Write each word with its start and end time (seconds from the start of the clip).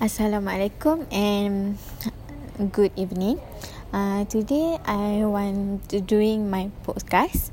Assalamualaikum 0.00 1.04
and 1.12 1.76
good 2.72 2.88
evening. 2.96 3.36
Uh, 3.92 4.24
today 4.32 4.80
I 4.88 5.28
want 5.28 5.92
to 5.92 6.00
doing 6.00 6.48
my 6.48 6.72
podcast. 6.88 7.52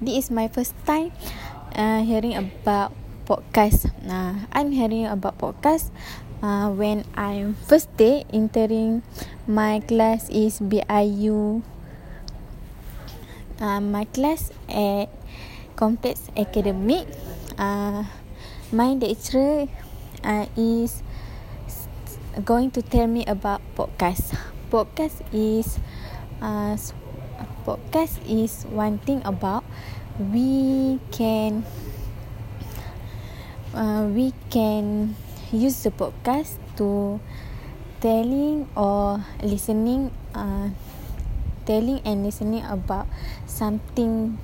This 0.00 0.24
is 0.24 0.26
my 0.32 0.48
first 0.48 0.72
time 0.88 1.12
uh, 1.76 2.00
hearing 2.00 2.32
about 2.32 2.96
podcast. 3.28 3.92
Uh, 4.08 4.48
I'm 4.56 4.72
hearing 4.72 5.04
about 5.04 5.36
podcast 5.36 5.92
uh, 6.40 6.72
when 6.72 7.04
I 7.12 7.52
first 7.68 7.92
day 8.00 8.24
entering 8.32 9.04
my 9.44 9.84
class 9.84 10.32
is 10.32 10.56
BIU. 10.64 11.60
Uh, 13.60 13.84
my 13.84 14.08
class 14.16 14.48
at 14.72 15.12
Complex 15.76 16.32
Academic. 16.40 17.04
Uh, 17.60 18.08
my 18.72 18.96
lecturer 18.96 19.68
uh, 20.24 20.48
is 20.56 21.04
going 22.44 22.70
to 22.72 22.82
tell 22.82 23.06
me 23.06 23.24
about 23.24 23.62
podcast. 23.76 24.36
Podcast 24.68 25.24
is 25.32 25.80
uh, 26.42 26.76
podcast 27.64 28.20
is 28.28 28.68
one 28.68 28.98
thing 29.00 29.22
about 29.24 29.64
we 30.18 31.00
can 31.12 31.64
uh, 33.72 34.04
we 34.08 34.32
can 34.52 35.16
use 35.52 35.82
the 35.84 35.92
podcast 35.92 36.60
to 36.76 37.20
telling 38.00 38.68
or 38.76 39.24
listening 39.42 40.12
uh, 40.36 40.68
telling 41.64 42.00
and 42.04 42.24
listening 42.24 42.64
about 42.68 43.08
something 43.48 44.38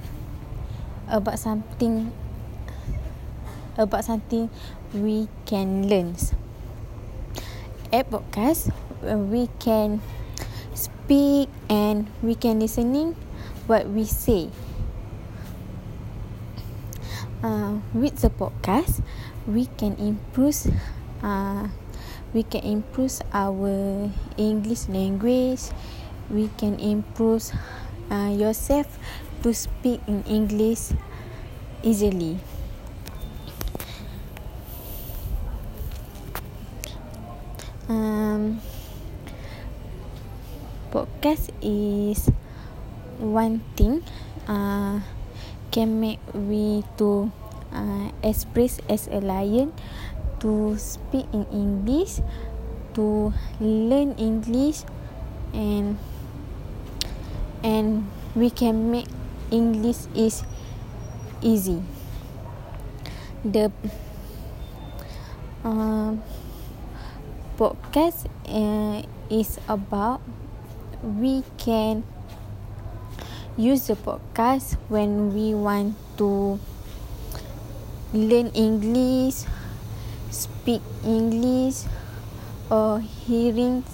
about 1.09 1.39
something 1.39 2.13
about 3.77 4.05
something 4.05 4.51
we 4.93 5.29
can 5.47 5.89
learn 5.89 6.17
app 7.93 8.09
podcast 8.11 8.73
we 9.05 9.49
can 9.61 10.01
speak 10.75 11.49
and 11.69 12.09
we 12.23 12.35
can 12.35 12.59
listening 12.61 13.15
what 13.67 13.89
we 13.89 14.05
say. 14.05 14.49
Uh, 17.43 17.83
with 17.93 18.23
the 18.23 18.31
podcast 18.31 19.03
we 19.51 19.67
can 19.77 19.99
improve 19.99 20.55
uh, 21.27 21.67
we 22.33 22.43
can 22.47 22.63
improve 22.63 23.19
our 23.35 24.09
english 24.39 24.89
language. 24.89 25.61
We 26.31 26.49
can 26.57 26.79
improve 26.79 27.51
uh, 28.11 28.31
yourself 28.33 28.87
to 29.43 29.53
speak 29.53 30.01
in 30.07 30.23
english 30.25 30.95
easily 31.83 32.39
um, 37.93 38.61
podcast 40.89 41.53
is 41.61 42.33
one 43.21 43.61
thing 43.77 44.01
uh, 44.49 45.05
can 45.69 46.01
make 46.01 46.21
we 46.33 46.81
to 46.97 47.29
uh, 47.73 48.09
express 48.25 48.81
as 48.89 49.09
a 49.13 49.21
lion 49.21 49.73
to 50.41 50.77
speak 50.81 51.29
in 51.37 51.45
english 51.53 52.25
to 52.97 53.33
learn 53.61 54.17
english 54.17 54.89
and 55.53 56.01
and 57.61 58.09
we 58.33 58.49
can 58.49 58.89
make 58.89 59.09
english 59.53 60.09
is 60.17 60.43
easy. 61.43 61.83
The 63.45 63.71
uh, 65.65 66.15
podcast 67.63 68.27
uh, 68.51 69.07
is 69.31 69.63
about 69.71 70.19
we 70.99 71.47
can 71.63 72.03
use 73.55 73.87
the 73.87 73.95
podcast 73.95 74.75
when 74.91 75.31
we 75.31 75.55
want 75.55 75.95
to 76.19 76.59
learn 78.11 78.51
English, 78.59 79.47
speak 80.35 80.83
English, 81.07 81.87
or 82.67 82.99
hearing 82.99 83.87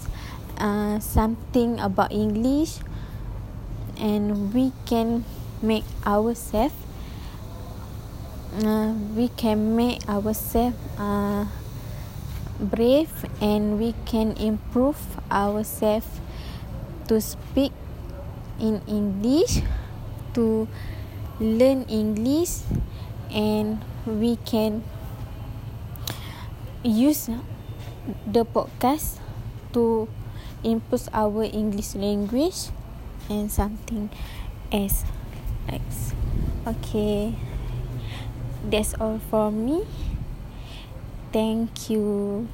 uh, 0.56 0.96
something 1.04 1.76
about 1.76 2.08
English, 2.08 2.80
and 4.00 4.48
we 4.56 4.72
can 4.88 5.28
make 5.60 5.84
ourselves. 6.08 6.72
Uh, 8.64 8.96
we 9.12 9.28
can 9.36 9.76
make 9.76 10.00
ourselves. 10.08 10.80
Uh, 10.96 11.44
brave 12.60 13.10
and 13.40 13.78
we 13.78 13.94
can 14.04 14.34
improve 14.36 14.98
ourselves 15.30 16.20
to 17.06 17.20
speak 17.20 17.72
in 18.60 18.82
English, 18.86 19.62
to 20.34 20.66
learn 21.40 21.86
English, 21.86 22.66
and 23.30 23.78
we 24.06 24.36
can 24.42 24.82
use 26.82 27.30
the 28.26 28.44
podcast 28.44 29.22
to 29.72 30.08
improve 30.64 31.08
our 31.12 31.44
English 31.44 31.94
language 31.94 32.74
and 33.30 33.50
something 33.50 34.10
else. 34.72 35.04
Okay, 36.66 37.32
that's 38.68 38.92
all 39.00 39.20
for 39.30 39.50
me. 39.50 39.86
Thank 41.32 41.90
you. 41.90 42.48